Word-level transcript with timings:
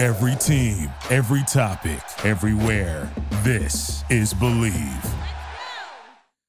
Every 0.00 0.34
team, 0.36 0.90
every 1.10 1.42
topic, 1.42 2.00
everywhere. 2.24 3.12
This 3.42 4.02
is 4.08 4.32
Bleav. 4.32 5.14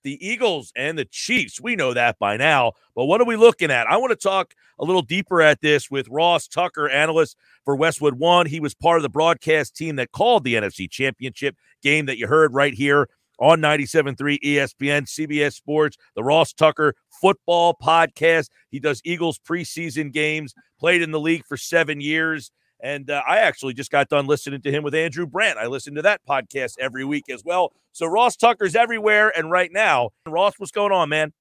The 0.05 0.25
Eagles 0.25 0.71
and 0.73 0.97
the 0.97 1.03
Chiefs, 1.03 1.59
we 1.59 1.75
know 1.75 1.93
that 1.93 2.17
by 2.17 2.37
now. 2.37 2.71
But 2.95 3.07
what 3.07 3.19
are 3.19 3.25
we 3.25 3.35
looking 3.35 3.69
at? 3.69 3.87
I 3.87 3.97
want 3.97 4.11
to 4.11 4.15
talk 4.15 4.53
a 4.79 4.85
little 4.85 5.01
deeper 5.01 5.41
at 5.41 5.59
this 5.59 5.91
with 5.91 6.07
Ross 6.07 6.47
Tucker, 6.47 6.87
analyst 6.87 7.35
for 7.65 7.75
Westwood 7.75 8.13
One. 8.13 8.45
He 8.45 8.61
was 8.61 8.73
part 8.73 8.99
of 8.99 9.03
the 9.03 9.09
broadcast 9.09 9.75
team 9.75 9.97
that 9.97 10.13
called 10.13 10.45
the 10.45 10.53
NFC 10.55 10.89
Championship 10.89 11.57
game 11.83 12.05
that 12.05 12.17
you 12.17 12.27
heard 12.27 12.53
right 12.53 12.73
here 12.73 13.09
on 13.37 13.59
97.3 13.59 14.39
ESPN, 14.39 15.01
CBS 15.01 15.55
Sports, 15.55 15.97
the 16.15 16.23
Ross 16.23 16.53
Tucker 16.53 16.93
Football 17.19 17.75
Podcast. 17.83 18.47
He 18.69 18.79
does 18.79 19.01
Eagles 19.03 19.39
preseason 19.39 20.13
games, 20.13 20.53
played 20.79 21.01
in 21.01 21.11
the 21.11 21.19
league 21.19 21.43
for 21.45 21.57
seven 21.57 21.99
years. 21.99 22.49
And 22.83 23.09
uh, 23.11 23.21
I 23.27 23.37
actually 23.37 23.73
just 23.73 23.91
got 23.91 24.09
done 24.09 24.25
listening 24.25 24.61
to 24.61 24.71
him 24.71 24.83
with 24.83 24.95
Andrew 24.95 25.27
Brandt. 25.27 25.59
I 25.59 25.67
listen 25.67 25.95
to 25.95 26.01
that 26.01 26.21
podcast 26.27 26.75
every 26.79 27.05
week 27.05 27.25
as 27.29 27.43
well. 27.43 27.73
So 27.91 28.07
Ross 28.07 28.35
Tucker's 28.35 28.75
everywhere. 28.75 29.31
And 29.37 29.51
right 29.51 29.71
now, 29.71 30.09
Ross, 30.27 30.53
what's 30.57 30.71
going 30.71 30.91
on, 30.91 31.09
man? 31.09 31.33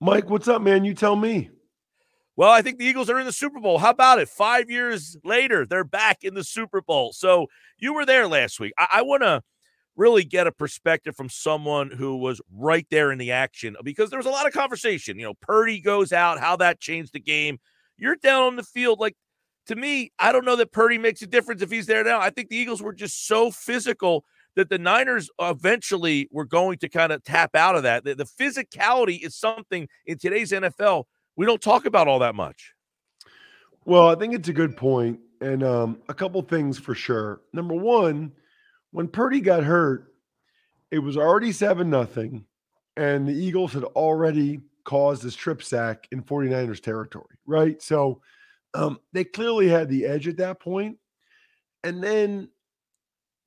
Mike, 0.00 0.28
what's 0.28 0.48
up, 0.48 0.62
man? 0.62 0.84
You 0.84 0.94
tell 0.94 1.16
me. 1.16 1.50
Well, 2.36 2.50
I 2.50 2.60
think 2.60 2.78
the 2.78 2.84
Eagles 2.84 3.08
are 3.08 3.18
in 3.18 3.24
the 3.24 3.32
Super 3.32 3.60
Bowl. 3.60 3.78
How 3.78 3.90
about 3.90 4.18
it? 4.18 4.28
Five 4.28 4.68
years 4.68 5.16
later, 5.24 5.64
they're 5.64 5.84
back 5.84 6.18
in 6.22 6.34
the 6.34 6.44
Super 6.44 6.82
Bowl. 6.82 7.12
So 7.14 7.46
you 7.78 7.94
were 7.94 8.04
there 8.04 8.28
last 8.28 8.60
week. 8.60 8.74
I, 8.76 8.88
I 8.94 9.02
want 9.02 9.22
to 9.22 9.42
really 9.96 10.24
get 10.24 10.46
a 10.46 10.52
perspective 10.52 11.16
from 11.16 11.30
someone 11.30 11.90
who 11.90 12.18
was 12.18 12.42
right 12.52 12.86
there 12.90 13.10
in 13.10 13.18
the 13.18 13.32
action 13.32 13.74
because 13.82 14.10
there 14.10 14.18
was 14.18 14.26
a 14.26 14.30
lot 14.30 14.46
of 14.46 14.52
conversation. 14.52 15.18
You 15.18 15.26
know, 15.26 15.34
Purdy 15.40 15.80
goes 15.80 16.12
out, 16.12 16.38
how 16.38 16.56
that 16.56 16.78
changed 16.78 17.14
the 17.14 17.20
game. 17.20 17.58
You're 17.96 18.16
down 18.16 18.42
on 18.42 18.56
the 18.56 18.62
field. 18.62 19.00
Like, 19.00 19.16
to 19.66 19.76
me, 19.76 20.12
I 20.18 20.32
don't 20.32 20.44
know 20.44 20.56
that 20.56 20.72
Purdy 20.72 20.98
makes 20.98 21.22
a 21.22 21.26
difference 21.26 21.62
if 21.62 21.70
he's 21.70 21.86
there 21.86 22.04
now. 22.04 22.20
I 22.20 22.30
think 22.30 22.48
the 22.48 22.56
Eagles 22.56 22.82
were 22.82 22.92
just 22.92 23.26
so 23.26 23.50
physical 23.50 24.24
that 24.54 24.70
the 24.70 24.78
Niners 24.78 25.28
eventually 25.38 26.28
were 26.32 26.46
going 26.46 26.78
to 26.78 26.88
kind 26.88 27.12
of 27.12 27.22
tap 27.22 27.54
out 27.54 27.76
of 27.76 27.82
that. 27.82 28.04
The, 28.04 28.14
the 28.14 28.24
physicality 28.24 29.24
is 29.24 29.34
something 29.34 29.88
in 30.06 30.18
today's 30.18 30.52
NFL 30.52 31.04
we 31.36 31.46
don't 31.46 31.60
talk 31.60 31.86
about 31.86 32.08
all 32.08 32.18
that 32.20 32.34
much. 32.34 32.72
Well, 33.84 34.08
I 34.08 34.16
think 34.16 34.34
it's 34.34 34.48
a 34.48 34.54
good 34.54 34.76
point, 34.76 35.20
and 35.40 35.62
um, 35.62 35.98
a 36.08 36.14
couple 36.14 36.42
things 36.42 36.78
for 36.78 36.94
sure. 36.94 37.42
Number 37.52 37.74
one, 37.74 38.32
when 38.90 39.06
Purdy 39.06 39.40
got 39.40 39.62
hurt, 39.62 40.12
it 40.90 40.98
was 40.98 41.16
already 41.16 41.52
seven 41.52 41.90
nothing, 41.90 42.46
and 42.96 43.28
the 43.28 43.34
Eagles 43.34 43.72
had 43.72 43.84
already 43.84 44.60
caused 44.84 45.24
a 45.24 45.30
strip 45.30 45.62
sack 45.62 46.08
in 46.10 46.22
49ers 46.22 46.80
territory, 46.80 47.36
right? 47.44 47.80
So 47.82 48.20
um, 48.76 49.00
they 49.12 49.24
clearly 49.24 49.68
had 49.68 49.88
the 49.88 50.04
edge 50.04 50.28
at 50.28 50.36
that 50.36 50.60
point. 50.60 50.98
And 51.82 52.02
then 52.02 52.50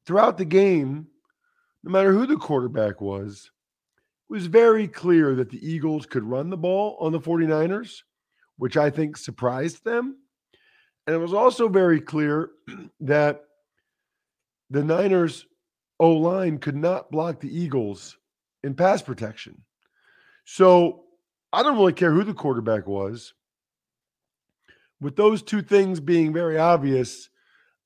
throughout 0.06 0.38
the 0.38 0.46
game, 0.46 1.08
no 1.84 1.92
matter 1.92 2.12
who 2.12 2.26
the 2.26 2.36
quarterback 2.36 3.00
was, 3.00 3.52
it 4.30 4.34
was 4.34 4.48
very 4.48 4.88
clear 4.88 5.36
that 5.36 5.50
the 5.50 5.66
Eagles 5.66 6.06
could 6.06 6.24
run 6.24 6.50
the 6.50 6.58
ball 6.58 6.98
on 7.00 7.12
the 7.12 7.20
49ers, 7.20 8.02
which 8.58 8.76
I 8.76 8.90
think 8.90 9.18
surprised 9.18 9.86
them. 9.86 10.18
And 11.06 11.16
it 11.16 11.20
was 11.20 11.34
also 11.34 11.70
very 11.70 12.02
clear 12.02 12.50
that 13.02 13.44
the 14.72 14.84
Niners 14.84 15.46
O 16.00 16.12
line 16.12 16.58
could 16.58 16.76
not 16.76 17.12
block 17.12 17.40
the 17.40 17.56
Eagles 17.56 18.18
in 18.64 18.74
pass 18.74 19.02
protection. 19.02 19.62
So 20.46 21.04
I 21.54 21.62
don't 21.62 21.78
really 21.78 21.94
care 21.94 22.12
who 22.12 22.24
the 22.24 22.34
quarterback 22.34 22.88
was 22.88 23.34
with 25.02 25.16
those 25.16 25.42
two 25.42 25.62
things 25.62 26.00
being 26.00 26.34
very 26.34 26.58
obvious, 26.58 27.30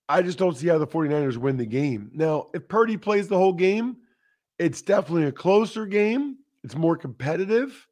I 0.10 0.22
just 0.22 0.38
don't 0.38 0.58
see 0.58 0.68
how 0.68 0.78
the 0.78 0.88
49ers 0.88 1.38
win 1.38 1.58
the 1.58 1.66
game. 1.66 2.12
Now, 2.14 2.48
if 2.54 2.68
Purdy 2.68 2.98
plays 2.98 3.28
the 3.28 3.38
whole 3.38 3.54
game, 3.54 3.98
it's 4.60 4.82
definitely 4.82 5.26
a 5.26 5.32
closer 5.32 5.86
game. 5.86 6.38
It's 6.64 6.76
more 6.76 6.98
competitive 6.98 7.88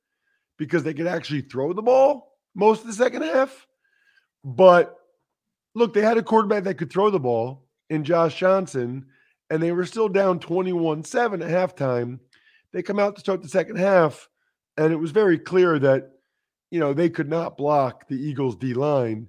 because 0.57 0.83
they 0.83 0.93
could 0.93 1.07
actually 1.07 1.41
throw 1.41 1.73
the 1.73 1.81
ball 1.81 2.37
most 2.55 2.81
of 2.81 2.87
the 2.87 2.93
second 2.93 3.23
half. 3.23 3.67
But 4.43 4.97
look, 5.75 5.93
they 5.93 6.01
had 6.01 6.17
a 6.17 6.23
quarterback 6.23 6.63
that 6.65 6.75
could 6.75 6.91
throw 6.91 7.09
the 7.09 7.19
ball 7.19 7.67
in 7.89 8.03
Josh 8.03 8.37
Johnson, 8.37 9.05
and 9.49 9.61
they 9.61 9.71
were 9.71 9.85
still 9.85 10.09
down 10.09 10.39
21 10.39 11.03
7 11.03 11.41
at 11.41 11.49
halftime. 11.49 12.19
They 12.73 12.81
come 12.81 12.99
out 12.99 13.15
to 13.15 13.21
start 13.21 13.41
the 13.41 13.49
second 13.49 13.77
half, 13.77 14.29
and 14.77 14.93
it 14.93 14.97
was 14.97 15.11
very 15.11 15.37
clear 15.37 15.77
that 15.79 16.10
you 16.71 16.79
know, 16.79 16.93
they 16.93 17.09
could 17.09 17.29
not 17.29 17.57
block 17.57 18.07
the 18.07 18.15
Eagles 18.15 18.55
D 18.55 18.73
line. 18.73 19.27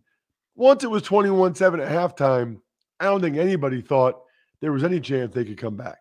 Once 0.55 0.85
it 0.85 0.91
was 0.91 1.03
21 1.03 1.55
7 1.55 1.81
at 1.81 1.89
halftime, 1.89 2.61
I 3.01 3.07
don't 3.07 3.21
think 3.21 3.37
anybody 3.37 3.83
thought 3.83 4.23
there 4.61 4.73
was 4.73 4.85
any 4.85 5.01
chance 5.01 5.35
they 5.35 5.45
could 5.45 5.59
come 5.59 5.77
back. 5.77 5.99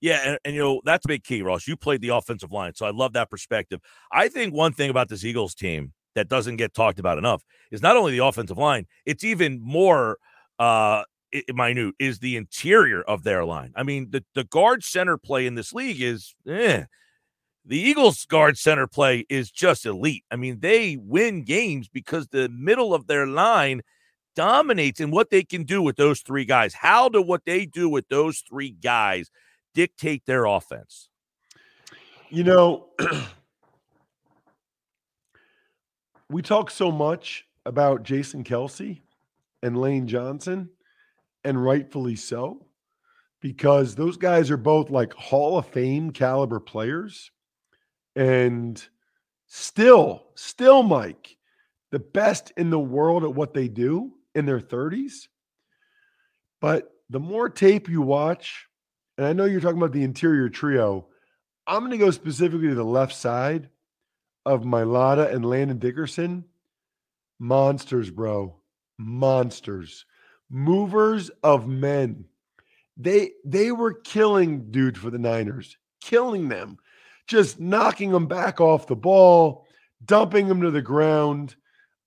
Yeah, 0.00 0.20
and, 0.24 0.38
and, 0.44 0.54
you 0.54 0.60
know 0.60 0.80
that's 0.84 1.04
a 1.04 1.08
big 1.08 1.24
key, 1.24 1.42
Ross. 1.42 1.66
You 1.66 1.76
played 1.76 2.02
the 2.02 2.10
offensive 2.10 2.52
line, 2.52 2.74
so 2.74 2.86
I 2.86 2.90
love 2.90 3.14
that 3.14 3.30
perspective. 3.30 3.80
I 4.12 4.28
think 4.28 4.54
one 4.54 4.72
thing 4.72 4.90
about 4.90 5.08
this 5.08 5.24
Eagles 5.24 5.54
team 5.54 5.92
that 6.14 6.28
doesn't 6.28 6.56
get 6.56 6.72
talked 6.72 7.00
about 7.00 7.18
enough 7.18 7.42
is 7.72 7.82
not 7.82 7.96
only 7.96 8.12
the 8.12 8.24
offensive 8.24 8.58
line; 8.58 8.86
it's 9.06 9.24
even 9.24 9.60
more 9.60 10.18
uh, 10.60 11.02
minute 11.52 11.94
is 11.98 12.20
the 12.20 12.36
interior 12.36 13.02
of 13.02 13.24
their 13.24 13.44
line. 13.44 13.72
I 13.74 13.82
mean, 13.82 14.10
the 14.10 14.24
the 14.34 14.44
guard 14.44 14.84
center 14.84 15.16
play 15.16 15.46
in 15.46 15.56
this 15.56 15.72
league 15.72 16.00
is 16.00 16.34
eh, 16.46 16.84
the 17.68 17.78
Eagles 17.78 18.24
guard 18.24 18.56
center 18.56 18.86
play 18.86 19.26
is 19.28 19.50
just 19.50 19.84
elite. 19.84 20.24
I 20.30 20.36
mean, 20.36 20.60
they 20.60 20.96
win 20.96 21.44
games 21.44 21.86
because 21.86 22.28
the 22.28 22.48
middle 22.48 22.94
of 22.94 23.06
their 23.06 23.26
line 23.26 23.82
dominates 24.34 25.00
in 25.00 25.10
what 25.10 25.28
they 25.28 25.44
can 25.44 25.64
do 25.64 25.82
with 25.82 25.96
those 25.96 26.20
three 26.20 26.46
guys. 26.46 26.72
How 26.72 27.10
do 27.10 27.20
what 27.20 27.44
they 27.44 27.66
do 27.66 27.90
with 27.90 28.08
those 28.08 28.42
three 28.48 28.70
guys 28.70 29.30
dictate 29.74 30.24
their 30.24 30.46
offense? 30.46 31.10
You 32.30 32.44
know, 32.44 32.86
we 36.30 36.40
talk 36.40 36.70
so 36.70 36.90
much 36.90 37.44
about 37.66 38.02
Jason 38.02 38.44
Kelce 38.44 39.02
and 39.62 39.78
Lane 39.78 40.06
Johnson, 40.06 40.70
and 41.44 41.62
rightfully 41.62 42.16
so, 42.16 42.64
because 43.42 43.94
those 43.94 44.16
guys 44.16 44.50
are 44.50 44.56
both 44.56 44.88
like 44.88 45.12
Hall 45.12 45.58
of 45.58 45.66
Fame 45.66 46.12
caliber 46.12 46.60
players. 46.60 47.30
And 48.18 48.84
still, 49.46 50.24
still, 50.34 50.82
Mike, 50.82 51.36
the 51.92 52.00
best 52.00 52.52
in 52.56 52.70
the 52.70 52.78
world 52.78 53.22
at 53.22 53.32
what 53.32 53.54
they 53.54 53.68
do 53.68 54.12
in 54.34 54.44
their 54.44 54.58
30s. 54.58 55.28
But 56.60 56.90
the 57.08 57.20
more 57.20 57.48
tape 57.48 57.88
you 57.88 58.02
watch, 58.02 58.66
and 59.16 59.24
I 59.24 59.32
know 59.34 59.44
you're 59.44 59.60
talking 59.60 59.78
about 59.78 59.92
the 59.92 60.02
interior 60.02 60.48
trio, 60.48 61.06
I'm 61.64 61.78
going 61.78 61.92
to 61.92 61.96
go 61.96 62.10
specifically 62.10 62.66
to 62.66 62.74
the 62.74 62.84
left 62.84 63.14
side 63.14 63.68
of 64.44 64.64
Mailata 64.64 65.32
and 65.32 65.44
Landon 65.44 65.78
Dickerson. 65.78 66.44
Monsters, 67.38 68.10
bro. 68.10 68.56
Monsters. 68.98 70.06
Movers 70.50 71.30
of 71.44 71.68
men. 71.68 72.24
They 72.96 73.30
they 73.44 73.70
were 73.70 73.92
killing 73.92 74.72
dude 74.72 74.98
for 74.98 75.08
the 75.08 75.18
Niners, 75.18 75.76
killing 76.00 76.48
them 76.48 76.78
just 77.28 77.60
knocking 77.60 78.10
them 78.10 78.26
back 78.26 78.60
off 78.60 78.86
the 78.86 78.96
ball, 78.96 79.66
dumping 80.04 80.48
them 80.48 80.62
to 80.62 80.70
the 80.70 80.82
ground. 80.82 81.54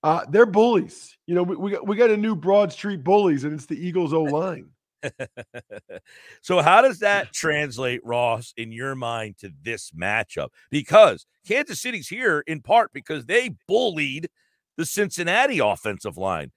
Uh, 0.02 0.26
they're 0.28 0.46
bullies. 0.46 1.16
You 1.26 1.36
know, 1.36 1.44
we, 1.44 1.56
we 1.56 1.70
got 1.70 1.86
we 1.86 1.96
got 1.96 2.10
a 2.10 2.16
new 2.16 2.34
Broad 2.34 2.72
Street 2.72 3.02
bullies, 3.02 3.44
and 3.44 3.54
it's 3.54 3.66
the 3.66 3.76
Eagles 3.76 4.12
O 4.12 4.24
line. 4.24 4.68
so 6.42 6.60
how 6.60 6.82
does 6.82 7.00
that 7.00 7.32
translate, 7.32 8.00
Ross, 8.04 8.52
in 8.56 8.72
your 8.72 8.94
mind 8.94 9.38
to 9.38 9.50
this 9.62 9.90
matchup? 9.92 10.48
Because 10.70 11.26
Kansas 11.46 11.80
City's 11.80 12.08
here 12.08 12.42
in 12.46 12.60
part 12.60 12.92
because 12.92 13.26
they 13.26 13.54
bullied 13.66 14.28
the 14.76 14.86
Cincinnati 14.86 15.58
offensive 15.58 16.16
line. 16.16 16.52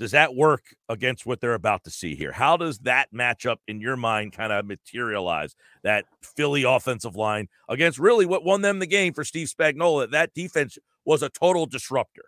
Does 0.00 0.12
that 0.12 0.34
work 0.34 0.74
against 0.88 1.26
what 1.26 1.42
they're 1.42 1.52
about 1.52 1.84
to 1.84 1.90
see 1.90 2.14
here? 2.14 2.32
How 2.32 2.56
does 2.56 2.78
that 2.80 3.12
matchup 3.12 3.58
in 3.68 3.82
your 3.82 3.96
mind 3.96 4.32
kind 4.32 4.50
of 4.50 4.64
materialize? 4.64 5.54
That 5.82 6.06
Philly 6.22 6.62
offensive 6.62 7.16
line 7.16 7.50
against 7.68 7.98
really 7.98 8.24
what 8.24 8.42
won 8.42 8.62
them 8.62 8.78
the 8.78 8.86
game 8.86 9.12
for 9.12 9.24
Steve 9.24 9.48
Spagnuolo. 9.48 10.10
That 10.10 10.32
defense 10.32 10.78
was 11.04 11.22
a 11.22 11.28
total 11.28 11.66
disruptor. 11.66 12.24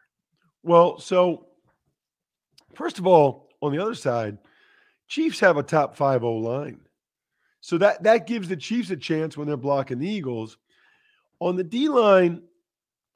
Well, 0.63 0.99
so 0.99 1.47
first 2.75 2.99
of 2.99 3.07
all, 3.07 3.49
on 3.63 3.73
the 3.73 3.83
other 3.83 3.95
side, 3.95 4.37
Chiefs 5.09 5.41
have 5.41 5.57
a 5.57 5.63
top 5.63 5.97
five 5.97 6.25
O 6.25 6.35
line. 6.35 6.81
So 7.63 7.79
that 7.79 8.03
that 8.03 8.27
gives 8.27 8.49
the 8.49 8.57
Chiefs 8.57 8.91
a 8.91 8.99
chance 8.99 9.35
when 9.35 9.49
they're 9.49 9.57
blocking 9.57 9.99
the 9.99 10.11
Eagles. 10.11 10.59
On 11.41 11.57
the 11.57 11.65
D 11.65 11.89
line, 11.89 12.43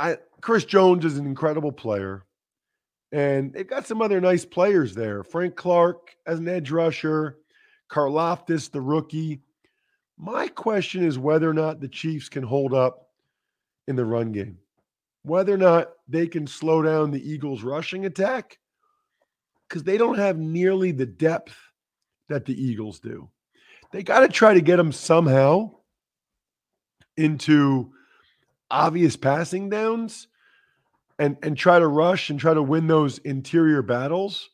I 0.01 0.17
Chris 0.41 0.65
Jones 0.65 1.05
is 1.05 1.19
an 1.19 1.27
incredible 1.27 1.73
player. 1.73 2.26
And 3.13 3.53
they've 3.53 3.67
got 3.67 3.87
some 3.87 4.03
other 4.03 4.21
nice 4.21 4.45
players 4.45 4.95
there. 4.95 5.23
Frank 5.23 5.57
Clark 5.57 6.17
as 6.27 6.39
an 6.39 6.49
edge 6.49 6.71
rusher, 6.71 7.39
Karlaftis, 7.91 8.71
the 8.71 8.81
rookie. 8.81 9.41
My 10.19 10.49
question 10.49 11.05
is 11.05 11.19
whether 11.19 11.49
or 11.49 11.55
not 11.55 11.81
the 11.81 11.89
Chiefs 11.89 12.29
can 12.29 12.43
hold 12.43 12.75
up 12.75 13.11
in 13.87 13.97
the 13.97 14.05
run 14.05 14.33
game, 14.33 14.59
whether 15.23 15.55
or 15.55 15.59
not 15.59 15.91
they 16.09 16.27
can 16.27 16.47
slow 16.47 16.83
down 16.83 17.11
the 17.11 17.31
Eagles' 17.31 17.63
rushing 17.63 18.07
attack, 18.07 18.59
because 19.69 19.85
they 19.85 19.99
don't 19.99 20.19
have 20.19 20.39
nearly 20.39 20.91
the 20.91 21.07
depth 21.07 21.55
that 22.29 22.45
the 22.45 22.61
Eagles 22.61 22.99
do. 22.99 23.29
They 23.93 24.03
got 24.03 24.21
to 24.21 24.29
try 24.29 24.55
to 24.55 24.61
get 24.61 24.77
them 24.77 24.91
somehow 24.91 25.71
into 27.17 27.93
obvious 28.71 29.17
passing 29.17 29.71
downs 29.71 30.29
and 31.19 31.37
and 31.43 31.57
try 31.57 31.79
to 31.79 31.89
rush 31.89 32.31
and 32.31 32.39
try 32.39 32.55
to 32.55 32.63
win 32.63 32.87
those 32.87 33.19
interior 33.19 33.83
battles. 33.83 34.51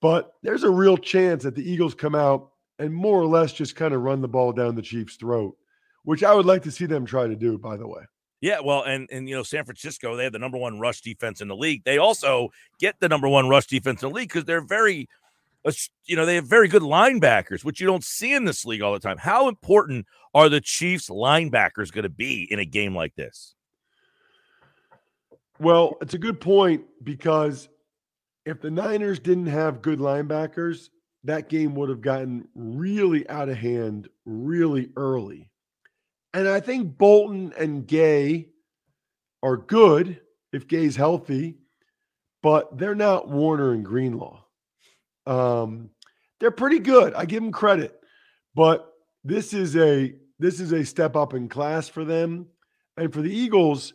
But 0.00 0.32
there's 0.42 0.62
a 0.62 0.70
real 0.70 0.96
chance 0.96 1.42
that 1.42 1.54
the 1.54 1.68
Eagles 1.70 1.94
come 1.94 2.14
out 2.14 2.50
and 2.78 2.94
more 2.94 3.20
or 3.20 3.26
less 3.26 3.52
just 3.52 3.76
kind 3.76 3.92
of 3.92 4.00
run 4.00 4.22
the 4.22 4.28
ball 4.28 4.52
down 4.52 4.74
the 4.74 4.82
Chiefs' 4.82 5.16
throat, 5.16 5.54
which 6.04 6.24
I 6.24 6.34
would 6.34 6.46
like 6.46 6.62
to 6.62 6.70
see 6.70 6.86
them 6.86 7.04
try 7.04 7.26
to 7.26 7.36
do, 7.36 7.58
by 7.58 7.76
the 7.76 7.86
way. 7.86 8.02
Yeah, 8.40 8.60
well, 8.60 8.82
and 8.84 9.08
and 9.12 9.28
you 9.28 9.34
know, 9.34 9.42
San 9.42 9.64
Francisco, 9.64 10.16
they 10.16 10.24
have 10.24 10.32
the 10.32 10.38
number 10.38 10.56
one 10.56 10.80
rush 10.80 11.02
defense 11.02 11.42
in 11.42 11.48
the 11.48 11.56
league. 11.56 11.84
They 11.84 11.98
also 11.98 12.48
get 12.78 12.98
the 12.98 13.08
number 13.08 13.28
one 13.28 13.48
rush 13.48 13.66
defense 13.66 14.02
in 14.02 14.08
the 14.08 14.14
league 14.14 14.28
because 14.28 14.46
they're 14.46 14.62
very, 14.62 15.08
you 16.06 16.16
know, 16.16 16.24
they 16.24 16.36
have 16.36 16.46
very 16.46 16.66
good 16.66 16.82
linebackers, 16.82 17.64
which 17.64 17.80
you 17.80 17.86
don't 17.86 18.04
see 18.04 18.32
in 18.32 18.46
this 18.46 18.64
league 18.64 18.80
all 18.80 18.94
the 18.94 18.98
time. 18.98 19.18
How 19.18 19.48
important 19.48 20.06
are 20.32 20.48
the 20.48 20.62
Chiefs 20.62 21.10
linebackers 21.10 21.92
going 21.92 22.04
to 22.04 22.08
be 22.08 22.48
in 22.50 22.58
a 22.58 22.64
game 22.64 22.96
like 22.96 23.14
this? 23.14 23.54
Well, 25.60 25.98
it's 26.00 26.14
a 26.14 26.18
good 26.18 26.40
point 26.40 26.84
because 27.04 27.68
if 28.46 28.62
the 28.62 28.70
Niners 28.70 29.18
didn't 29.18 29.48
have 29.48 29.82
good 29.82 29.98
linebackers, 29.98 30.88
that 31.24 31.50
game 31.50 31.74
would 31.74 31.90
have 31.90 32.00
gotten 32.00 32.48
really 32.54 33.28
out 33.28 33.50
of 33.50 33.58
hand 33.58 34.08
really 34.24 34.88
early. 34.96 35.50
And 36.32 36.48
I 36.48 36.60
think 36.60 36.96
Bolton 36.96 37.52
and 37.58 37.86
Gay 37.86 38.48
are 39.42 39.58
good 39.58 40.20
if 40.50 40.66
Gay's 40.66 40.96
healthy, 40.96 41.58
but 42.42 42.78
they're 42.78 42.94
not 42.94 43.28
Warner 43.28 43.72
and 43.72 43.84
Greenlaw. 43.84 44.42
Um, 45.26 45.90
they're 46.38 46.50
pretty 46.50 46.78
good. 46.78 47.12
I 47.12 47.26
give 47.26 47.42
them 47.42 47.52
credit, 47.52 48.00
but 48.54 48.90
this 49.24 49.52
is 49.52 49.76
a 49.76 50.14
this 50.38 50.58
is 50.58 50.72
a 50.72 50.86
step 50.86 51.16
up 51.16 51.34
in 51.34 51.50
class 51.50 51.86
for 51.86 52.02
them. 52.02 52.46
And 52.96 53.12
for 53.12 53.20
the 53.20 53.30
Eagles, 53.30 53.92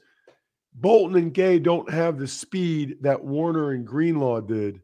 Bolton 0.76 1.18
and 1.18 1.34
Gay 1.34 1.58
don't 1.58 1.90
have 1.90 2.20
the 2.20 2.28
speed 2.28 2.98
that 3.02 3.24
Warner 3.24 3.72
and 3.72 3.88
Greenlaw 3.88 4.42
did. 4.42 4.82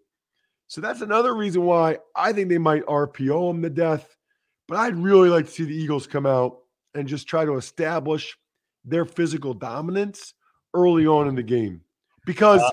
So 0.67 0.79
that's 0.79 1.01
another 1.01 1.35
reason 1.35 1.63
why 1.63 1.97
I 2.15 2.31
think 2.31 2.47
they 2.47 2.57
might 2.57 2.85
RPO 2.85 3.51
them 3.51 3.61
to 3.61 3.69
death. 3.69 4.15
But 4.69 4.77
I'd 4.77 4.95
really 4.95 5.27
like 5.27 5.45
to 5.45 5.51
see 5.51 5.65
the 5.65 5.75
Eagles 5.75 6.07
come 6.07 6.25
out 6.25 6.59
and 6.95 7.07
just 7.07 7.27
try 7.27 7.43
to 7.43 7.55
establish 7.55 8.37
their 8.85 9.03
physical 9.03 9.53
dominance 9.53 10.33
early 10.73 11.05
on 11.05 11.27
in 11.27 11.35
the 11.35 11.43
game 11.43 11.81
because 12.25 12.61
uh, 12.61 12.71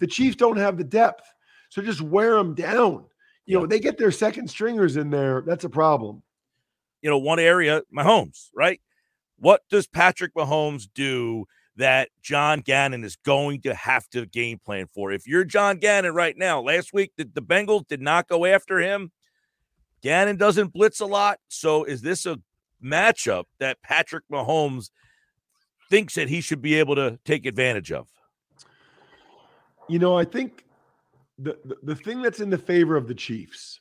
the 0.00 0.08
Chiefs 0.08 0.34
don't 0.34 0.56
have 0.56 0.76
the 0.76 0.84
depth. 0.84 1.24
So 1.70 1.82
just 1.82 2.00
wear 2.00 2.34
them 2.34 2.54
down. 2.54 3.04
You 3.44 3.60
know, 3.60 3.66
they 3.66 3.78
get 3.78 3.96
their 3.96 4.10
second 4.10 4.48
stringers 4.48 4.96
in 4.96 5.10
there. 5.10 5.42
That's 5.46 5.64
a 5.64 5.68
problem. 5.68 6.22
You 7.00 7.10
know, 7.10 7.18
one 7.18 7.38
area, 7.38 7.82
Mahomes, 7.96 8.48
right? 8.54 8.80
What 9.38 9.62
does 9.70 9.86
Patrick 9.86 10.34
Mahomes 10.34 10.88
do 10.92 11.46
that 11.76 12.08
John 12.22 12.60
Gannon 12.60 13.04
is 13.04 13.16
going 13.16 13.62
to 13.62 13.74
have 13.74 14.08
to 14.10 14.26
game 14.26 14.58
plan 14.64 14.86
for? 14.92 15.12
If 15.12 15.26
you're 15.26 15.44
John 15.44 15.78
Gannon 15.78 16.14
right 16.14 16.36
now, 16.36 16.60
last 16.60 16.92
week 16.92 17.12
the, 17.16 17.28
the 17.32 17.42
Bengals 17.42 17.86
did 17.86 18.00
not 18.00 18.28
go 18.28 18.44
after 18.44 18.78
him. 18.78 19.12
Gannon 20.02 20.36
doesn't 20.36 20.72
blitz 20.72 21.00
a 21.00 21.06
lot. 21.06 21.38
So 21.48 21.84
is 21.84 22.02
this 22.02 22.26
a 22.26 22.38
matchup 22.82 23.44
that 23.58 23.82
Patrick 23.82 24.24
Mahomes 24.30 24.90
thinks 25.90 26.14
that 26.14 26.28
he 26.28 26.40
should 26.40 26.62
be 26.62 26.74
able 26.76 26.94
to 26.96 27.18
take 27.24 27.46
advantage 27.46 27.92
of? 27.92 28.08
You 29.88 29.98
know, 29.98 30.18
I 30.18 30.24
think 30.24 30.64
the, 31.38 31.58
the, 31.64 31.76
the 31.82 31.96
thing 31.96 32.22
that's 32.22 32.40
in 32.40 32.50
the 32.50 32.58
favor 32.58 32.96
of 32.96 33.06
the 33.06 33.14
Chiefs 33.14 33.80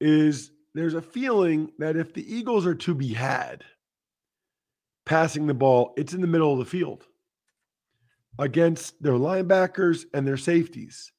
is 0.00 0.52
there's 0.74 0.94
a 0.94 1.02
feeling 1.02 1.70
that 1.78 1.96
if 1.96 2.12
the 2.14 2.34
Eagles 2.34 2.66
are 2.66 2.74
to 2.74 2.94
be 2.94 3.12
had 3.12 3.64
passing 5.04 5.46
the 5.46 5.54
ball, 5.54 5.92
it's 5.96 6.14
in 6.14 6.20
the 6.20 6.26
middle 6.26 6.52
of 6.52 6.58
the 6.58 6.64
field 6.64 7.06
against 8.38 9.00
their 9.02 9.14
linebackers 9.14 10.04
and 10.12 10.26
their 10.26 10.36
safeties. 10.36 11.12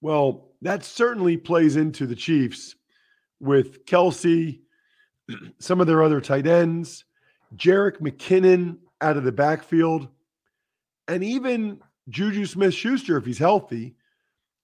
Well, 0.00 0.52
that 0.62 0.84
certainly 0.84 1.36
plays 1.36 1.76
into 1.76 2.06
the 2.06 2.16
Chiefs 2.16 2.74
with 3.40 3.84
Kelce, 3.86 4.60
some 5.58 5.80
of 5.80 5.86
their 5.86 6.02
other 6.02 6.20
tight 6.20 6.46
ends, 6.46 7.04
Jerick 7.56 7.98
McKinnon 7.98 8.78
out 9.00 9.16
of 9.16 9.24
the 9.24 9.32
backfield, 9.32 10.08
and 11.08 11.22
even 11.22 11.80
Juju 12.08 12.46
Smith 12.46 12.74
Schuster, 12.74 13.16
if 13.16 13.26
he's 13.26 13.38
healthy. 13.38 13.96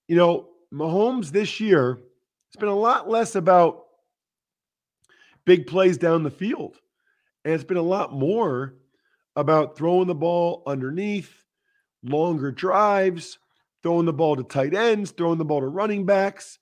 You 0.07 0.15
know, 0.15 0.47
Mahomes 0.73 1.31
this 1.31 1.59
year, 1.59 1.99
it's 2.47 2.59
been 2.59 2.69
a 2.69 2.75
lot 2.75 3.09
less 3.09 3.35
about 3.35 3.85
big 5.45 5.67
plays 5.67 5.97
down 5.97 6.23
the 6.23 6.31
field. 6.31 6.77
And 7.45 7.53
it's 7.53 7.63
been 7.63 7.77
a 7.77 7.81
lot 7.81 8.13
more 8.13 8.75
about 9.35 9.77
throwing 9.77 10.07
the 10.07 10.15
ball 10.15 10.63
underneath, 10.67 11.45
longer 12.03 12.51
drives, 12.51 13.39
throwing 13.81 14.05
the 14.05 14.13
ball 14.13 14.35
to 14.35 14.43
tight 14.43 14.73
ends, 14.73 15.11
throwing 15.11 15.37
the 15.37 15.45
ball 15.45 15.61
to 15.61 15.67
running 15.67 16.05
backs. 16.05 16.59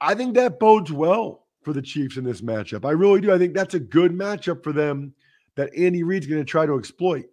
I 0.00 0.14
think 0.14 0.34
that 0.34 0.58
bodes 0.58 0.92
well 0.92 1.46
for 1.62 1.72
the 1.72 1.82
Chiefs 1.82 2.16
in 2.16 2.24
this 2.24 2.40
matchup. 2.40 2.84
I 2.84 2.92
really 2.92 3.20
do. 3.20 3.32
I 3.32 3.38
think 3.38 3.54
that's 3.54 3.74
a 3.74 3.80
good 3.80 4.12
matchup 4.12 4.62
for 4.62 4.72
them 4.72 5.14
that 5.56 5.74
Andy 5.76 6.02
Reid's 6.02 6.26
going 6.26 6.40
to 6.40 6.44
try 6.44 6.66
to 6.66 6.78
exploit. 6.78 7.26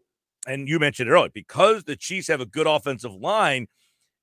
And 0.48 0.68
you 0.68 0.80
mentioned 0.80 1.10
it 1.10 1.14
earlier 1.14 1.30
because 1.34 1.84
the 1.84 1.96
Chiefs 1.96 2.28
have 2.28 2.42
a 2.42 2.46
good 2.46 2.68
offensive 2.68 3.14
line, 3.14 3.68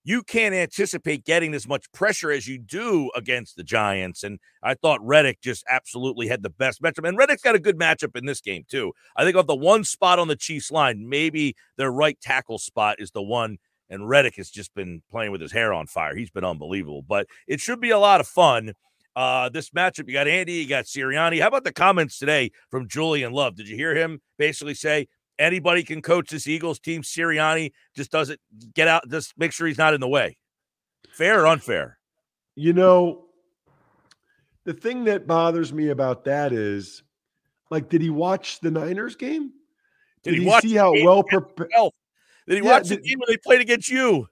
you 0.05 0.23
can't 0.23 0.55
anticipate 0.55 1.25
getting 1.25 1.55
as 1.55 1.69
much 1.69 1.91
pressure 1.93 2.31
as 2.31 2.49
you 2.49 2.59
do 2.59 3.11
against 3.15 3.57
the 3.57 3.63
Giants. 3.63 4.23
And 4.23 4.39
I 4.63 4.75
thought 4.75 5.05
Reddick 5.05 5.41
just 5.41 5.65
absolutely 5.69 6.29
had 6.29 6.43
the 6.43 6.51
best 6.51 6.83
matchup. 6.83 7.07
And 7.07 7.19
Reddick's 7.19 7.43
got 7.43 7.55
a 7.55 7.61
good 7.61 7.79
matchup 7.79 8.17
in 8.17 8.27
this 8.27 8.41
game, 8.41 8.65
too. 8.69 8.93
I 9.17 9.25
think 9.25 9.37
of 9.37 9.47
the 9.47 9.57
one 9.57 9.85
spot 9.85 10.19
on 10.19 10.29
the 10.29 10.37
Chiefs 10.37 10.71
line, 10.71 11.09
maybe 11.09 11.55
their 11.77 11.93
right 11.93 12.19
tackle 12.21 12.59
spot 12.59 12.97
is 12.99 13.11
the 13.11 13.23
one. 13.23 13.59
And 13.91 14.09
Reddick 14.09 14.37
has 14.37 14.51
just 14.51 14.73
been 14.75 15.03
playing 15.11 15.33
with 15.33 15.41
his 15.41 15.53
hair 15.53 15.73
on 15.73 15.87
fire. 15.87 16.15
He's 16.15 16.31
been 16.31 16.45
unbelievable. 16.45 17.03
But 17.03 17.27
it 17.49 17.61
should 17.61 17.81
be 17.81 17.91
a 17.91 17.99
lot 17.99 18.21
of 18.21 18.27
fun 18.29 18.75
uh, 19.17 19.49
this 19.49 19.71
matchup. 19.71 20.07
You 20.07 20.15
got 20.15 20.29
Andy, 20.29 20.55
you 20.55 20.69
got 20.69 20.85
Sirianni. 20.85 21.41
How 21.41 21.49
about 21.49 21.65
the 21.65 21.73
comments 21.73 22.19
today 22.19 22.53
from 22.71 22.89
Julian 22.89 23.33
Love? 23.33 23.57
Did 23.57 23.69
you 23.69 23.77
hear 23.77 23.95
him 23.95 24.21
basically 24.39 24.75
say 24.75 25.09
anybody 25.41 25.83
can 25.83 26.03
coach 26.03 26.31
this 26.31 26.47
Eagles 26.47 26.79
team? 26.79 27.03
Sirianni 27.03 27.73
just 27.97 28.11
doesn't 28.11 28.41
get 28.75 28.89
out, 28.89 29.09
just 29.09 29.37
make 29.39 29.53
sure 29.53 29.67
he's 29.67 29.79
not 29.79 29.95
in 29.95 30.01
the 30.01 30.09
way. 30.09 30.37
Fair 31.11 31.43
or 31.43 31.47
unfair? 31.47 31.99
You 32.55 32.73
know, 32.73 33.27
the 34.65 34.73
thing 34.73 35.05
that 35.05 35.27
bothers 35.27 35.73
me 35.73 35.89
about 35.89 36.25
that 36.25 36.53
is 36.53 37.03
like, 37.71 37.89
did 37.89 38.03
he 38.03 38.11
watch 38.11 38.61
the 38.61 38.71
Niners 38.71 39.17
game? 39.17 39.53
Did, 40.23 40.33
did 40.33 40.41
he, 40.41 40.51
he 40.51 40.61
see 40.61 40.75
how 40.77 40.93
well 40.93 41.23
prepared? 41.23 41.71
Did 42.47 42.59
he 42.59 42.65
yeah, 42.65 42.71
watch 42.71 42.89
the 42.89 42.97
game 42.97 43.19
when 43.19 43.27
they 43.29 43.37
played 43.39 43.61
against 43.61 43.89
you? 43.89 44.29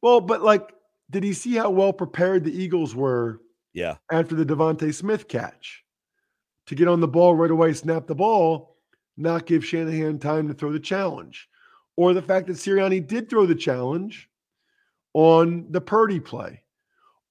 Well, 0.00 0.20
but 0.20 0.42
like, 0.42 0.72
did 1.10 1.24
he 1.24 1.32
see 1.32 1.56
how 1.56 1.70
well 1.70 1.92
prepared 1.92 2.44
the 2.44 2.52
Eagles 2.52 2.94
were 2.94 3.40
yeah. 3.78 3.96
After 4.10 4.34
the 4.34 4.44
DeVonta 4.44 4.92
Smith 4.92 5.28
catch 5.28 5.84
to 6.66 6.74
get 6.74 6.88
on 6.88 7.00
the 7.00 7.08
ball 7.08 7.36
right 7.36 7.50
away, 7.50 7.72
snap 7.72 8.08
the 8.08 8.14
ball, 8.14 8.76
not 9.18 9.46
give 9.46 9.64
Shanahan 9.64 10.18
time 10.18 10.48
to 10.48 10.54
throw 10.54 10.72
the 10.72 10.80
challenge. 10.80 11.48
Or 11.96 12.14
the 12.14 12.22
fact 12.22 12.46
that 12.46 12.54
Sirianni 12.56 13.06
did 13.06 13.28
throw 13.28 13.46
the 13.46 13.54
challenge 13.54 14.30
on 15.14 15.66
the 15.70 15.80
Purdy 15.80 16.20
play. 16.20 16.62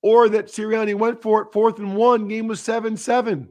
Or 0.01 0.29
that 0.29 0.47
Sirianni 0.47 0.95
went 0.95 1.21
for 1.21 1.41
it 1.41 1.53
fourth 1.53 1.79
and 1.79 1.95
one, 1.95 2.27
game 2.27 2.47
was 2.47 2.61
7 2.61 2.97
7 2.97 3.47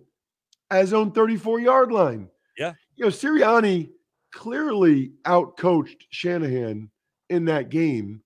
as 0.71 0.93
own 0.93 1.13
34 1.13 1.61
yard 1.61 1.93
line. 1.93 2.29
Yeah. 2.59 2.75
You 2.97 3.07
know, 3.07 3.11
Sirianni 3.11 3.91
clearly 4.33 5.13
outcoached 5.25 6.03
Shanahan 6.11 6.91
in 7.31 7.45
that 7.47 7.71
game. 7.71 8.23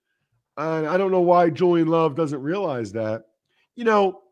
And 0.57 0.87
I 0.87 0.97
don't 0.97 1.13
know 1.13 1.21
why 1.21 1.51
Julian 1.51 1.89
Love 1.89 2.17
doesn't 2.17 2.43
realize 2.43 2.93
that. 2.93 3.25
You 3.77 3.85
know, 3.85 4.23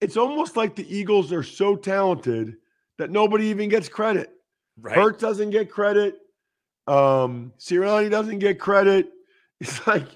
it's 0.00 0.16
almost 0.16 0.56
like 0.56 0.74
the 0.74 0.94
Eagles 0.94 1.32
are 1.32 1.42
so 1.42 1.76
talented 1.76 2.56
that 3.00 3.10
nobody 3.10 3.46
even 3.46 3.68
gets 3.68 3.88
credit. 3.88 4.30
Right. 4.78 4.94
Hurts 4.94 5.20
doesn't 5.20 5.50
get 5.50 5.70
credit. 5.70 6.18
Um, 6.86 7.52
Sirianni 7.58 8.10
doesn't 8.10 8.38
get 8.38 8.58
credit. 8.58 9.10
It's 9.62 9.86
like, 9.86 10.06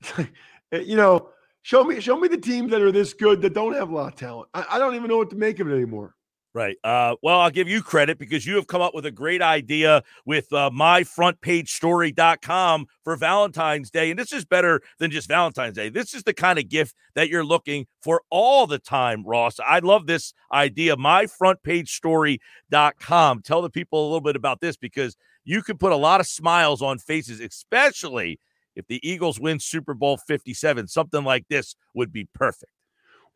it's 0.00 0.16
like, 0.16 0.32
eh, 0.72 0.78
you 0.78 0.96
know, 0.96 1.28
show 1.60 1.84
me 1.84 2.00
show 2.00 2.18
me 2.18 2.28
the 2.28 2.38
teams 2.38 2.70
that 2.70 2.80
are 2.80 2.90
this 2.90 3.12
good 3.12 3.42
that 3.42 3.52
don't 3.52 3.74
have 3.74 3.90
a 3.90 3.94
lot 3.94 4.14
of 4.14 4.18
talent. 4.18 4.48
I, 4.54 4.64
I 4.70 4.78
don't 4.78 4.94
even 4.94 5.08
know 5.08 5.18
what 5.18 5.28
to 5.30 5.36
make 5.36 5.60
of 5.60 5.68
it 5.68 5.74
anymore. 5.74 6.15
Right. 6.56 6.76
Uh, 6.82 7.14
well, 7.22 7.40
I'll 7.40 7.50
give 7.50 7.68
you 7.68 7.82
credit 7.82 8.18
because 8.18 8.46
you 8.46 8.56
have 8.56 8.66
come 8.66 8.80
up 8.80 8.94
with 8.94 9.04
a 9.04 9.10
great 9.10 9.42
idea 9.42 10.02
with 10.24 10.50
uh, 10.54 10.70
myfrontpagestory.com 10.70 12.86
for 13.04 13.16
Valentine's 13.16 13.90
Day. 13.90 14.08
And 14.08 14.18
this 14.18 14.32
is 14.32 14.46
better 14.46 14.80
than 14.98 15.10
just 15.10 15.28
Valentine's 15.28 15.76
Day. 15.76 15.90
This 15.90 16.14
is 16.14 16.22
the 16.22 16.32
kind 16.32 16.58
of 16.58 16.70
gift 16.70 16.94
that 17.14 17.28
you're 17.28 17.44
looking 17.44 17.86
for 18.00 18.22
all 18.30 18.66
the 18.66 18.78
time, 18.78 19.22
Ross. 19.26 19.60
I 19.60 19.80
love 19.80 20.06
this 20.06 20.32
idea. 20.50 20.96
Myfrontpagestory.com. 20.96 23.42
Tell 23.42 23.60
the 23.60 23.68
people 23.68 24.02
a 24.02 24.06
little 24.06 24.22
bit 24.22 24.36
about 24.36 24.62
this 24.62 24.78
because 24.78 25.14
you 25.44 25.60
can 25.60 25.76
put 25.76 25.92
a 25.92 25.96
lot 25.96 26.20
of 26.20 26.26
smiles 26.26 26.80
on 26.80 26.96
faces, 26.96 27.38
especially 27.38 28.40
If 28.74 28.86
the 28.86 29.06
Eagles 29.06 29.38
win 29.38 29.60
Super 29.60 29.92
Bowl 29.92 30.16
57, 30.16 30.88
something 30.88 31.22
like 31.22 31.48
this 31.50 31.76
would 31.92 32.14
be 32.14 32.26
perfect. 32.32 32.72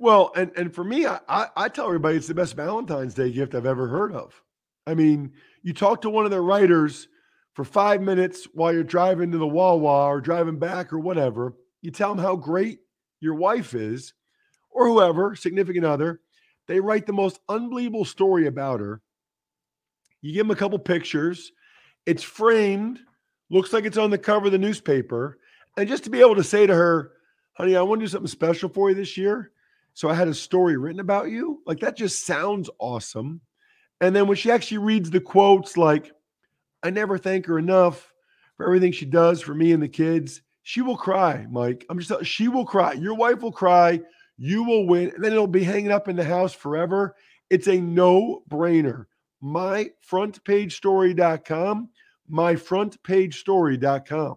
Well, 0.00 0.32
and 0.34 0.50
and 0.56 0.74
for 0.74 0.82
me, 0.82 1.06
I, 1.06 1.20
I, 1.28 1.48
I 1.54 1.68
tell 1.68 1.84
everybody 1.84 2.16
it's 2.16 2.26
the 2.26 2.34
best 2.34 2.56
Valentine's 2.56 3.12
Day 3.12 3.30
gift 3.30 3.54
I've 3.54 3.66
ever 3.66 3.86
heard 3.86 4.12
of. 4.14 4.42
I 4.86 4.94
mean, 4.94 5.34
you 5.62 5.74
talk 5.74 6.00
to 6.00 6.10
one 6.10 6.24
of 6.24 6.30
their 6.30 6.42
writers 6.42 7.06
for 7.52 7.64
five 7.64 8.00
minutes 8.00 8.48
while 8.54 8.72
you're 8.72 8.82
driving 8.82 9.30
to 9.32 9.36
the 9.38 9.46
Wawa 9.46 10.06
or 10.06 10.22
driving 10.22 10.58
back 10.58 10.90
or 10.94 10.98
whatever. 10.98 11.52
You 11.82 11.90
tell 11.90 12.14
them 12.14 12.24
how 12.24 12.34
great 12.34 12.78
your 13.20 13.34
wife 13.34 13.74
is, 13.74 14.14
or 14.70 14.88
whoever, 14.88 15.36
significant 15.36 15.84
other. 15.84 16.22
They 16.66 16.80
write 16.80 17.06
the 17.06 17.12
most 17.12 17.38
unbelievable 17.46 18.06
story 18.06 18.46
about 18.46 18.80
her. 18.80 19.02
You 20.22 20.32
give 20.32 20.46
them 20.46 20.50
a 20.50 20.56
couple 20.56 20.78
pictures. 20.78 21.52
It's 22.06 22.22
framed, 22.22 23.00
looks 23.50 23.74
like 23.74 23.84
it's 23.84 23.98
on 23.98 24.08
the 24.08 24.16
cover 24.16 24.46
of 24.46 24.52
the 24.52 24.58
newspaper. 24.58 25.38
And 25.76 25.86
just 25.86 26.04
to 26.04 26.10
be 26.10 26.20
able 26.20 26.36
to 26.36 26.44
say 26.44 26.66
to 26.66 26.74
her, 26.74 27.12
honey, 27.52 27.76
I 27.76 27.82
want 27.82 28.00
to 28.00 28.06
do 28.06 28.10
something 28.10 28.28
special 28.28 28.70
for 28.70 28.88
you 28.88 28.94
this 28.94 29.18
year. 29.18 29.52
So 30.00 30.08
I 30.08 30.14
had 30.14 30.28
a 30.28 30.34
story 30.34 30.78
written 30.78 31.00
about 31.00 31.28
you. 31.28 31.60
Like 31.66 31.80
that 31.80 31.94
just 31.94 32.24
sounds 32.24 32.70
awesome. 32.78 33.42
And 34.00 34.16
then 34.16 34.26
when 34.28 34.38
she 34.38 34.50
actually 34.50 34.78
reads 34.78 35.10
the 35.10 35.20
quotes, 35.20 35.76
like, 35.76 36.10
I 36.82 36.88
never 36.88 37.18
thank 37.18 37.44
her 37.44 37.58
enough 37.58 38.10
for 38.56 38.64
everything 38.64 38.92
she 38.92 39.04
does 39.04 39.42
for 39.42 39.54
me 39.54 39.72
and 39.72 39.82
the 39.82 39.88
kids, 39.88 40.40
she 40.62 40.80
will 40.80 40.96
cry, 40.96 41.46
Mike. 41.50 41.84
I'm 41.90 41.98
just 41.98 42.24
she 42.24 42.48
will 42.48 42.64
cry. 42.64 42.94
Your 42.94 43.12
wife 43.12 43.42
will 43.42 43.52
cry. 43.52 44.00
You 44.38 44.64
will 44.64 44.86
win. 44.86 45.12
And 45.14 45.22
then 45.22 45.32
it'll 45.32 45.46
be 45.46 45.64
hanging 45.64 45.92
up 45.92 46.08
in 46.08 46.16
the 46.16 46.24
house 46.24 46.54
forever. 46.54 47.14
It's 47.50 47.68
a 47.68 47.78
no 47.78 48.42
brainer. 48.50 49.04
MyFrontPageStory.com. 49.44 51.90
MyFrontPageStory.com. 52.32 54.36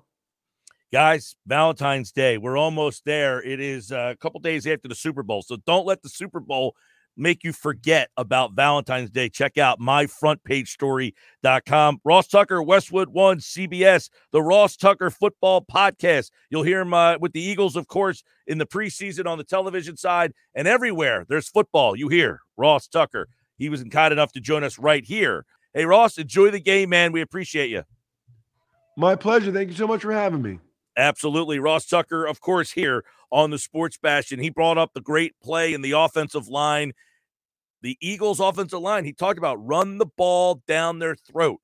Guys, 0.94 1.36
Valentine's 1.48 2.12
Day. 2.12 2.38
We're 2.38 2.56
almost 2.56 3.04
there. 3.04 3.42
It 3.42 3.60
is 3.60 3.92
uh, 3.92 4.12
a 4.14 4.16
couple 4.16 4.40
days 4.40 4.68
after 4.68 4.88
the 4.88 4.94
Super 4.94 5.24
Bowl. 5.24 5.42
So 5.42 5.58
don't 5.66 5.88
let 5.88 6.04
the 6.04 6.10
Super 6.10 6.40
Bowl 6.40 6.76
make 7.18 7.44
you 7.44 7.52
forget 7.52 8.12
about 8.16 8.54
Valentine's 8.54 9.10
Day. 9.10 9.28
Check 9.28 9.58
out 9.58 9.80
myfrontpagestory.com. 9.80 12.02
Ross 12.06 12.28
Tucker, 12.28 12.62
Westwood 12.62 13.10
One, 13.10 13.40
CBS, 13.40 14.12
the 14.32 14.44
Ross 14.44 14.78
Tucker 14.78 15.10
Football 15.10 15.66
Podcast. 15.66 16.30
You'll 16.52 16.62
hear 16.62 16.82
him 16.82 16.94
uh, 16.94 17.18
with 17.18 17.34
the 17.34 17.42
Eagles, 17.42 17.76
of 17.76 17.88
course, 17.88 18.24
in 18.46 18.60
the 18.60 18.68
preseason 18.68 19.26
on 19.26 19.40
the 19.40 19.44
television 19.44 19.98
side 19.98 20.32
and 20.54 20.68
everywhere 20.68 21.26
there's 21.28 21.50
football. 21.50 21.96
You 21.96 22.10
hear 22.10 22.42
Ross 22.56 22.88
Tucker. 22.88 23.30
He 23.58 23.68
was 23.68 23.84
kind 23.86 24.12
enough 24.12 24.32
to 24.34 24.40
join 24.40 24.64
us 24.64 24.78
right 24.78 25.04
here. 25.04 25.48
Hey, 25.74 25.86
Ross, 25.86 26.20
enjoy 26.20 26.52
the 26.52 26.60
game, 26.60 26.90
man. 26.90 27.12
We 27.12 27.22
appreciate 27.22 27.72
you. 27.72 27.82
My 28.96 29.16
pleasure. 29.16 29.52
Thank 29.52 29.72
you 29.72 29.76
so 29.76 29.88
much 29.88 30.04
for 30.04 30.12
having 30.12 30.44
me. 30.44 30.60
Absolutely. 30.96 31.60
Ross 31.60 31.86
Tucker, 31.88 32.26
of 32.26 32.40
course, 32.40 32.72
here 32.72 33.04
on 33.32 33.50
the 33.50 33.58
Sports 33.58 33.98
Bastion. 33.98 34.40
He 34.40 34.50
brought 34.50 34.78
up 34.78 34.94
the 34.94 35.02
great 35.02 35.34
play 35.42 35.74
in 35.74 35.82
the 35.82 35.92
offensive 35.92 36.48
line, 36.48 36.94
the 37.82 37.98
Eagles' 38.00 38.40
offensive 38.40 38.80
line. 38.80 39.06
He 39.06 39.14
talked 39.14 39.40
about 39.40 39.66
run 39.66 39.98
the 39.98 40.06
ball 40.06 40.62
down 40.68 41.00
their 41.00 41.16
throat. 41.16 41.60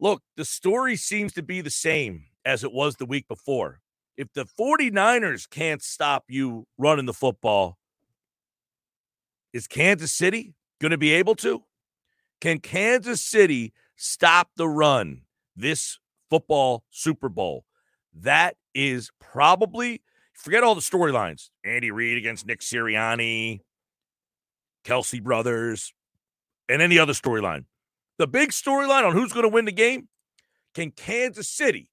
Look, 0.00 0.22
the 0.36 0.44
story 0.44 0.96
seems 0.96 1.32
to 1.34 1.42
be 1.42 1.60
the 1.60 1.70
same 1.70 2.24
as 2.44 2.64
it 2.64 2.72
was 2.72 2.96
the 2.96 3.06
week 3.06 3.28
before. 3.28 3.80
If 4.16 4.32
the 4.32 4.44
49ers 4.44 5.48
can't 5.48 5.82
stop 5.82 6.24
you 6.28 6.66
running 6.76 7.06
the 7.06 7.12
football, 7.12 7.78
is 9.52 9.66
Kansas 9.68 10.12
City 10.12 10.54
going 10.80 10.90
to 10.90 10.98
be 10.98 11.12
able 11.12 11.36
to? 11.36 11.62
Can 12.40 12.58
Kansas 12.58 13.22
City 13.22 13.72
stop 13.96 14.50
the 14.56 14.68
run 14.68 15.22
this 15.56 15.98
football 16.28 16.84
Super 16.90 17.28
Bowl? 17.28 17.64
That 18.20 18.56
is 18.74 19.10
probably 19.20 20.02
forget 20.32 20.62
all 20.62 20.74
the 20.74 20.80
storylines. 20.80 21.50
Andy 21.64 21.90
Reid 21.90 22.18
against 22.18 22.46
Nick 22.46 22.60
Sirianni, 22.60 23.60
Kelce 24.84 25.22
brothers, 25.22 25.92
and 26.68 26.80
any 26.80 26.98
other 26.98 27.12
storyline. 27.12 27.64
The 28.18 28.26
big 28.26 28.50
storyline 28.50 29.04
on 29.04 29.12
who's 29.12 29.32
going 29.32 29.44
to 29.44 29.48
win 29.48 29.64
the 29.64 29.72
game 29.72 30.08
can 30.74 30.90
Kansas 30.90 31.48
City 31.48 31.90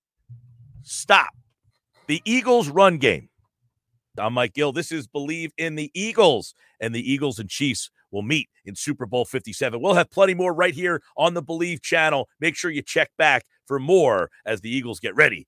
stop 0.83 1.33
the 2.07 2.21
Eagles' 2.25 2.69
run 2.69 2.97
game? 2.97 3.29
I'm 4.17 4.33
Mike 4.33 4.53
Gill. 4.53 4.73
This 4.73 4.91
is 4.91 5.07
Bleav 5.07 5.51
in 5.57 5.75
the 5.75 5.89
Eagles, 5.93 6.53
and 6.79 6.93
the 6.93 7.11
Eagles 7.11 7.39
and 7.39 7.49
Chiefs 7.49 7.89
will 8.11 8.23
meet 8.23 8.49
in 8.65 8.75
Super 8.75 9.05
Bowl 9.05 9.23
57. 9.23 9.81
We'll 9.81 9.93
have 9.93 10.11
plenty 10.11 10.33
more 10.33 10.53
right 10.53 10.73
here 10.73 11.01
on 11.15 11.33
the 11.33 11.41
Bleav 11.41 11.81
channel. 11.81 12.27
Make 12.39 12.55
sure 12.55 12.69
you 12.69 12.81
check 12.81 13.09
back 13.17 13.45
for 13.65 13.79
more 13.79 14.29
as 14.45 14.61
the 14.61 14.69
Eagles 14.69 14.99
get 14.99 15.15
ready 15.15 15.47